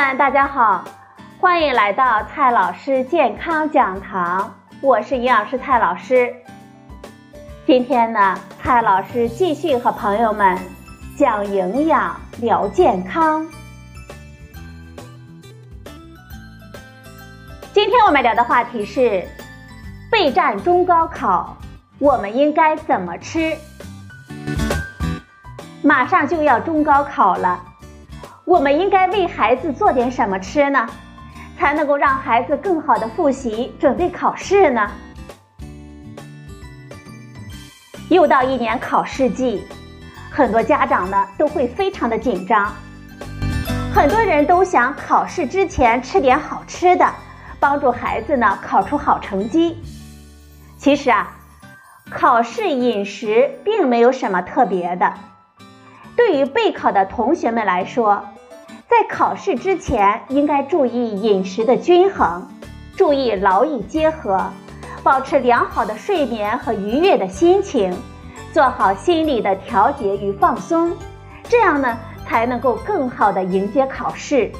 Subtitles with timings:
[0.00, 0.82] 们，大家好，
[1.38, 4.50] 欢迎来到蔡老师健康讲堂，
[4.80, 6.34] 我是营养师蔡老师。
[7.66, 10.58] 今天呢，蔡老师继续和朋友们
[11.18, 13.46] 讲营养、聊健康。
[17.74, 19.28] 今天我们聊的话题是
[20.10, 21.58] 备战中高考，
[21.98, 23.54] 我们应该怎么吃？
[25.82, 27.64] 马上就要中高考了。
[28.44, 30.88] 我们应该为孩子做点什么吃呢，
[31.58, 34.90] 才能够让孩子更好的复习准备考试呢？
[38.08, 39.62] 又到一年考试季，
[40.32, 42.74] 很多家长呢都会非常的紧张，
[43.94, 47.08] 很多人都想考试之前吃点好吃的，
[47.60, 49.80] 帮助孩子呢考出好成绩。
[50.76, 51.30] 其实啊，
[52.10, 55.14] 考试饮食并没有什么特别的，
[56.20, 58.22] 对于备考的同学们来说。
[58.86, 62.46] 在考试之前，应该注意饮食的均衡，
[62.94, 64.38] 注意劳逸结合，
[65.02, 67.96] 保持良好的睡眠和愉悦的心情，
[68.52, 70.94] 做好心理的调节与放松，
[71.44, 74.52] 这样呢才能够更好的迎接考试。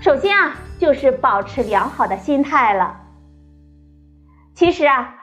[0.00, 2.96] 首先啊，就是保持良好的心态了。
[4.56, 5.14] 其实啊，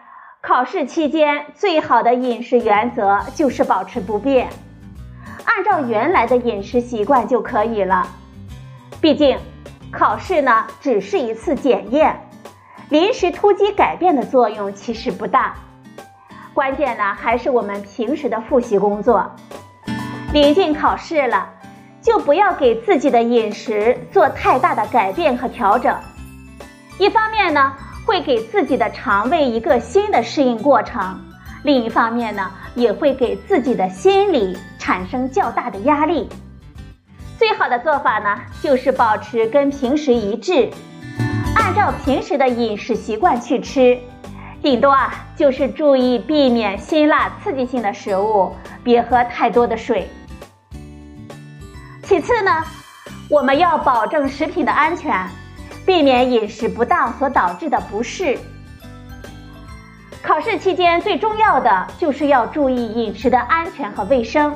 [0.41, 4.47] 考试期间最好的饮食原则就是保持不变。
[5.45, 8.07] 按照原来的饮食习惯就可以了。
[9.01, 9.37] 毕竟，
[9.91, 12.15] 考试呢只是一次检验，
[12.89, 15.55] 临时突击改变的作用其实不大。
[16.53, 19.29] 关键呢还是我们平时的复习工作。
[20.33, 21.49] 临近考试了，
[22.01, 25.95] 就不要给自己的饮食做太大的改变和调整。
[26.99, 27.73] 一方面呢，
[28.07, 31.15] 会给自己的肠胃一个新的适应过程；
[31.63, 34.57] 另一方面呢，也会给自己的心理。
[34.79, 36.29] 产生较大的压力，
[37.37, 40.69] 最好的做法呢，就是保持跟平时一致，
[41.57, 43.99] 按照平时的饮食习惯去吃，
[44.61, 50.07] 顶多啊就是注意避免辛辣刺激性的食物，别喝太多的水。
[52.03, 52.63] 其次呢，
[53.29, 55.13] 我们要保证食品的安全，
[55.87, 58.37] 避免饮食不当所导致的不适。
[60.21, 64.53] 考试期间最重要的就是要注意饮食的安全和卫生。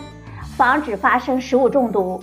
[0.58, 2.22] 防止发生食物中毒。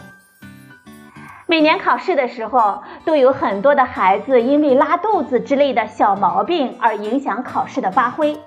[1.46, 8.38] 每年考试的时候，都有很多的孩子因为拉肚子之类的小毛病而影响考试的发挥，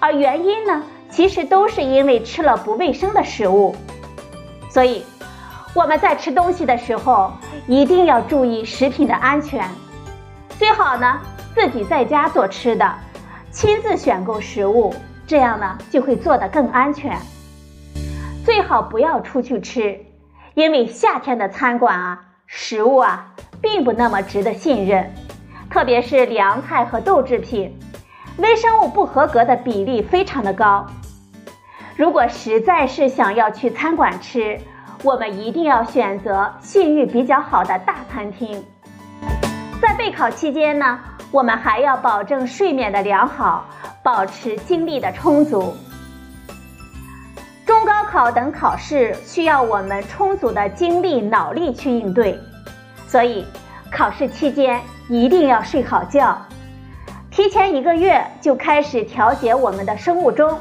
[0.00, 3.74] 而原因呢，其实都是因为吃了不卫生的食物。
[4.68, 5.04] 所以，
[5.78, 7.32] 我们在吃东西的时候，
[7.68, 9.64] 一定要注意食品的安全，
[10.58, 11.20] 最好呢
[11.54, 12.94] 自己在家做吃的，
[13.52, 14.92] 亲自选购食物，
[15.24, 17.16] 这样呢就会做得更安全。
[18.44, 20.04] 最好不要出去吃，
[20.54, 25.14] 因为夏天的餐馆啊，食物啊，并不那么值得信任，
[25.70, 27.78] 特别是凉菜和豆制品，
[28.38, 30.84] 微生物不合格的比例非常的高。
[31.94, 34.58] 如果实在是想要去餐馆吃，
[35.04, 38.64] 我们一定要选择信誉比较好的大餐厅。
[39.80, 40.98] 在备考期间呢，
[41.30, 43.64] 我们还要保证睡眠的良好，
[44.02, 45.72] 保持精力的充足。
[47.64, 52.36] 中高考等考试需要我们充足的精力、脑力去应对，
[53.06, 53.46] 所以
[53.92, 56.36] 考试期间一定要睡好觉，
[57.30, 60.58] 提前一个月就开始调节我们的生物钟，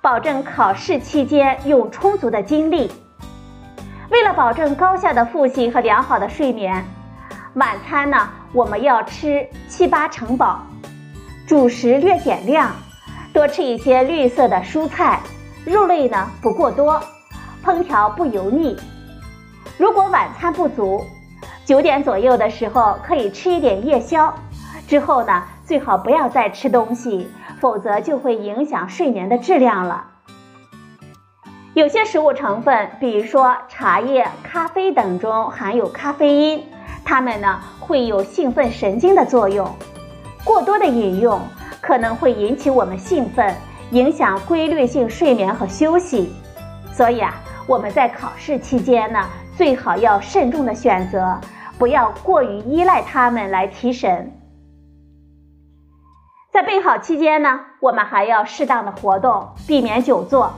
[0.00, 2.92] 保证考试期间用充足的精力。
[4.10, 6.84] 为了保证高效的复习和良好的睡眠，
[7.54, 10.60] 晚餐呢我们要吃七八成饱，
[11.46, 12.70] 主食略减量，
[13.32, 15.20] 多吃一些绿色的蔬菜。
[15.64, 17.02] 肉类呢不过多，
[17.64, 18.76] 烹调不油腻。
[19.78, 21.02] 如果晚餐不足，
[21.64, 24.32] 九点左右的时候可以吃一点夜宵，
[24.86, 30.13] 之后呢最好不要再吃东西，否则就会影响睡眠的质量了。
[31.74, 36.64] 有些食物成分，比如说茶叶、咖啡等中含有咖啡因，
[37.04, 39.68] 它们呢会有兴奋神经的作用，
[40.44, 41.40] 过多的饮用
[41.80, 43.52] 可能会引起我们兴奋。
[43.90, 46.32] 影响规律性睡眠和休息，
[46.92, 47.34] 所以啊，
[47.66, 49.20] 我们在考试期间呢，
[49.56, 51.38] 最好要慎重的选择，
[51.78, 54.32] 不要过于依赖它们来提神。
[56.52, 60.54] 在备考期间呢，我们还要适当的活动，避免久坐。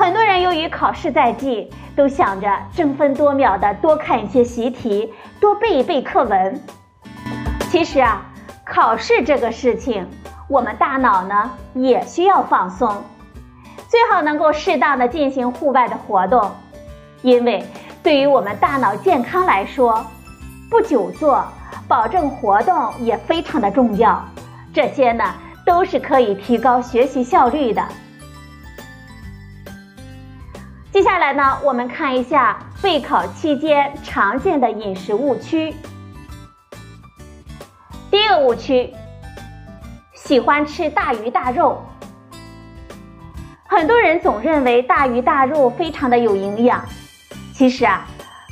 [0.00, 6.58] 很多人由于考试在即，都想着争分夺秒的多看一些习题，多背一背课文。
[7.68, 8.22] 其实啊，
[8.64, 10.08] 考试这个事情。
[10.48, 12.88] 我们大脑呢也需要放松，
[13.88, 16.50] 最好能够适当的进行户外的活动，
[17.20, 17.62] 因为
[18.02, 20.02] 对于我们大脑健康来说，
[20.70, 21.44] 不久坐，
[21.86, 24.24] 保证活动也非常的重要。
[24.72, 25.22] 这些呢，
[25.66, 27.86] 都是可以提高学习效率的。
[30.92, 35.72] 接下来呢，我们看一下备考期间常见的饮食误区。
[38.10, 38.92] 第一个误区，
[40.14, 41.80] 喜欢吃大鱼大肉。
[43.68, 46.84] 很多人总认为大鱼大肉非常的有营养，
[47.54, 48.04] 其实啊，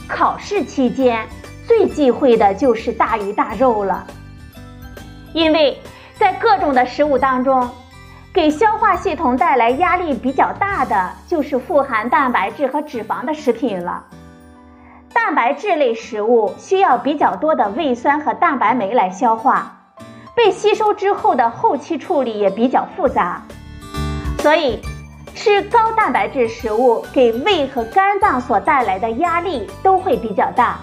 [0.06, 1.26] 考试期间
[1.66, 4.06] 最忌讳的就是大鱼大肉了，
[5.32, 5.76] 因为
[6.14, 7.68] 在各种的食物当中。
[8.32, 14.04] 给消化系统带来压力比较大的就是富含蛋白质和脂肪的食品了。
[15.12, 19.76] 蛋白质类食物需要比较多的胃酸和蛋白酶来消化，
[20.36, 23.42] 被吸收之后的后期处理也比较复杂，
[24.38, 24.80] 所以
[25.34, 30.76] 吃高蛋白质食物给胃和肝脏所带来的压力都会比较大。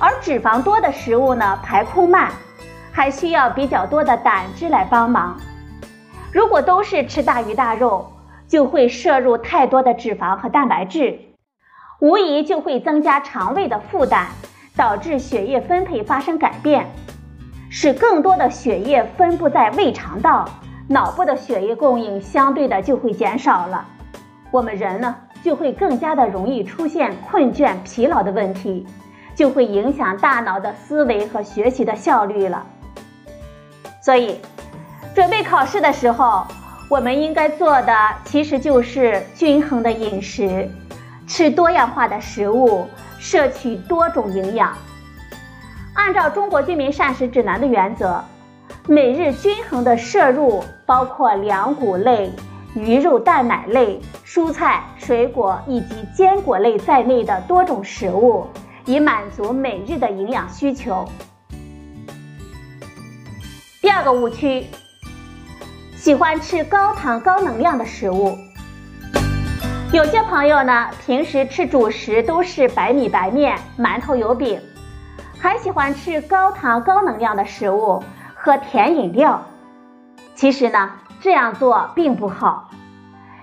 [0.00, 2.32] 而脂肪多的食物呢，排空慢，
[2.90, 5.38] 还需要比较多的胆汁来帮忙。
[6.30, 8.12] 如果都是吃大鱼大肉，
[8.46, 11.18] 就会摄入太多的脂肪和蛋白质，
[12.00, 14.26] 无疑就会增加肠胃的负担，
[14.76, 16.86] 导致血液分配发生改变，
[17.70, 20.46] 使更多的血液分布在胃肠道，
[20.86, 23.86] 脑部的血液供应相对的就会减少了。
[24.50, 28.86] 我们人呢，就会更加的容易出现困倦、疲劳的问题，
[29.34, 32.66] 就会影响大脑的思维和学习的效率了。
[34.02, 34.38] 所以。
[35.14, 36.46] 准备考试的时候，
[36.88, 37.94] 我们应该做的
[38.24, 40.70] 其实就是均衡的饮食，
[41.26, 42.86] 吃多样化的食物，
[43.18, 44.76] 摄取多种营养。
[45.94, 48.22] 按照中国居民膳食指南的原则，
[48.86, 52.30] 每日均衡的摄入包括粮谷类、
[52.74, 58.46] 鱼肉蛋奶类、蔬菜水果以及坚果类在内的多种食物，
[58.86, 61.04] 以满足每日的营养需求。
[63.82, 64.64] 第二个误区。
[66.08, 68.38] 喜欢吃高糖高能量的食物，
[69.92, 74.58] 有些朋友呢，平时吃主食都是白米白面、馒头油饼，
[75.38, 78.02] 还喜欢吃高糖高能量的食物，
[78.34, 79.42] 喝甜饮料。
[80.34, 82.70] 其实呢，这样做并不好，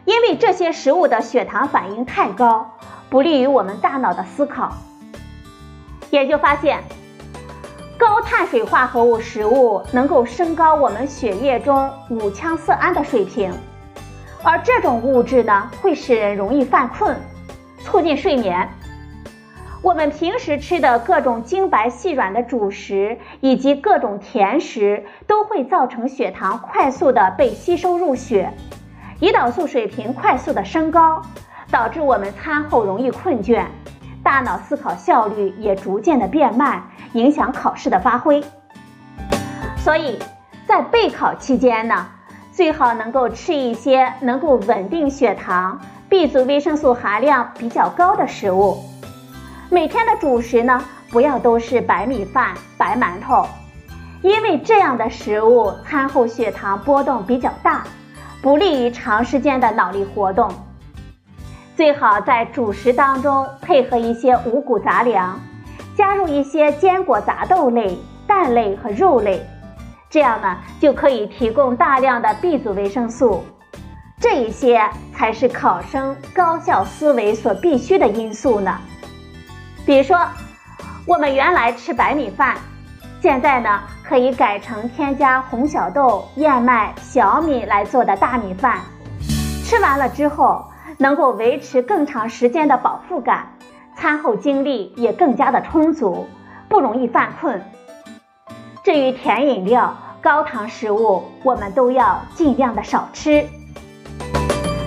[0.05, 2.71] 因为这些食物的血糖反应太高，
[3.11, 4.73] 不利于我们大脑的思考。
[6.09, 6.83] 研究发现。
[7.97, 13.53] 高碳水化合物食物能够升高我们血液中五羟色胺的水平，
[14.43, 17.15] 而这种物质呢，会使人容易犯困，
[17.79, 18.67] 促进睡眠。
[19.81, 28.51] 我们平时吃的各种精白细软的主食以及各种甜食，都会造成血糖快速的被吸收入血，
[29.21, 31.21] 胰岛素水平快速的升高，
[31.71, 33.65] 导致我们餐后容易困倦。
[34.23, 36.81] 大脑思考效率也逐渐的变慢，
[37.15, 38.43] 影响考试的发挥。
[39.77, 40.19] 所以，
[40.67, 42.07] 在备考期间呢，
[42.51, 45.79] 最好能够吃一些能够稳定血糖、
[46.09, 48.77] B 族维生素含量比较高的食物。
[49.69, 53.47] 每天的主食呢，不要都是白米饭、白馒头，
[54.21, 57.83] 因为这样的食物餐后血糖波动比较大，
[58.41, 60.51] 不利于长时间的脑力活动。
[61.75, 65.39] 最好在主食当中配合一些五谷杂粮，
[65.95, 67.97] 加入一些坚果杂豆类、
[68.27, 69.41] 蛋类和肉类，
[70.09, 73.43] 这样呢就可以提供大量的 B 族维生素。
[74.19, 74.81] 这一些
[75.13, 78.77] 才是考生高效思维所必须的因素呢。
[79.85, 80.19] 比如说，
[81.07, 82.55] 我们原来吃白米饭，
[83.21, 88.79] 现在呢可以改成添加红小豆、燕麦、小米来做的大米饭，
[89.63, 90.65] 吃完了之后。
[90.97, 93.49] 能够维持更长时间的饱腹感，
[93.95, 96.27] 餐后精力也更加的充足，
[96.67, 97.63] 不容易犯困。
[98.83, 103.47] 至于甜饮料、高糖食物，我们都要尽量的少吃。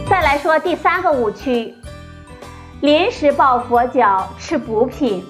[0.09, 1.75] 再来说第三个误区，
[2.81, 5.25] 临时抱佛脚吃补品。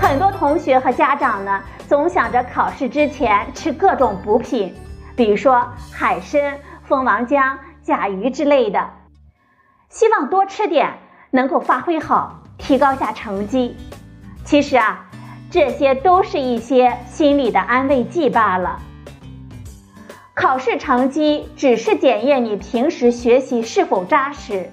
[0.00, 4.74] 很多同学和家长呢，总想着考试之前吃各种补品，
[5.16, 8.90] 比如说海参、蜂王浆、甲鱼之类的。
[9.88, 10.92] 希望多吃点，
[11.30, 13.76] 能够发挥好，提高下成绩。
[14.44, 15.06] 其实啊，
[15.50, 18.80] 这些都是一些心理的安慰剂罢了。
[20.34, 24.70] 考试成绩只是检验你平时学习是否扎实。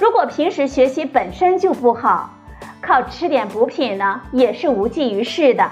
[0.00, 2.30] 如果平时学习本身就不好，
[2.80, 5.70] 靠吃点补品呢，也是无济于事的。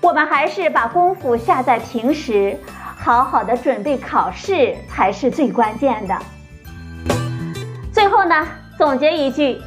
[0.00, 2.56] 我们还是把功夫下在平时，
[2.96, 6.16] 好好的准备考试才是最关键的。
[7.92, 8.46] 最后呢，
[8.78, 9.58] 总结一句：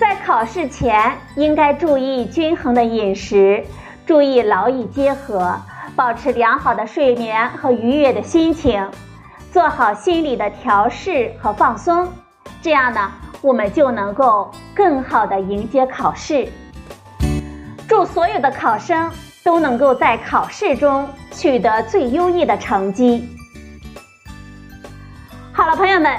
[0.00, 3.62] 在考试前应该注意均衡的饮食，
[4.06, 5.60] 注意劳逸结合，
[5.94, 8.90] 保持良好的睡眠和愉悦的心情，
[9.52, 12.08] 做好心理的调试和放松。
[12.62, 13.12] 这样呢，
[13.42, 16.48] 我们就能够更好的迎接考试。
[17.86, 19.10] 祝所有的考生
[19.44, 23.28] 都能够在考试中取得最优异的成绩。
[25.52, 26.18] 好了，朋友们，